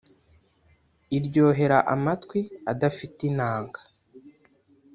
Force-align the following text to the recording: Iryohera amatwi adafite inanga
Iryohera 1.17 1.77
amatwi 1.93 2.39
adafite 2.73 3.19
inanga 3.29 3.79